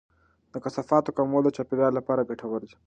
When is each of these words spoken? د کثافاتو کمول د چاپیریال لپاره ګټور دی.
د 0.53 0.55
کثافاتو 0.63 1.15
کمول 1.17 1.43
د 1.45 1.49
چاپیریال 1.57 1.93
لپاره 1.99 2.27
ګټور 2.29 2.61
دی. 2.67 2.71